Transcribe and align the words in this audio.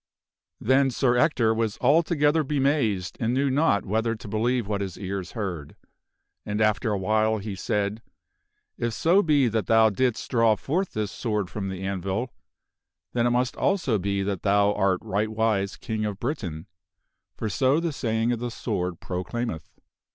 Then 0.59 0.89
Sir 0.89 1.15
Ector 1.15 1.53
was 1.53 1.77
altogether 1.79 2.43
bemazed 2.43 3.17
and 3.19 3.35
knew 3.35 3.51
not 3.51 3.85
whether 3.85 4.15
to 4.15 4.27
be 4.27 4.35
lieve 4.39 4.67
what 4.67 4.81
his 4.81 4.97
ears 4.97 5.33
heard. 5.33 5.75
And 6.43 6.59
after 6.59 6.91
awhile 6.91 7.37
he 7.37 7.53
said," 7.53 8.01
If 8.79 8.93
so 8.95 9.21
be 9.21 9.47
that 9.49 9.67
thou 9.67 9.91
didst 9.91 10.31
draw 10.31 10.55
forth 10.55 10.93
this 10.93 11.11
sword 11.11 11.51
from 11.51 11.69
the 11.69 11.83
anvil, 11.83 12.33
then 13.13 13.27
it 13.27 13.29
must 13.29 13.55
also 13.57 13.99
be 13.99 14.23
that 14.23 14.41
thou 14.41 14.73
art 14.73 15.01
rightwise 15.03 15.75
King 15.79 16.03
of 16.05 16.19
Britain, 16.19 16.65
for 17.37 17.47
so 17.47 17.79
the 17.79 17.93
saying 17.93 18.31
of 18.31 18.39
the 18.39 18.49
sword 18.49 19.01
proclaim 19.01 19.51
eth. 19.51 19.69